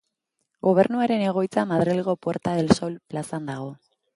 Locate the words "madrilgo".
1.73-2.17